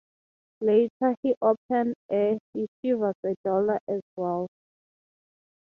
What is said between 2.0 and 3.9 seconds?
a "Yeshiva Gedola"